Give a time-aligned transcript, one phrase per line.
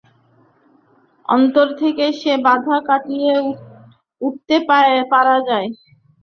[1.29, 3.33] অন্তর থেকে সে বাধা কাটিয়ে
[4.21, 4.55] উঠতে
[5.11, 5.69] পারা যায়।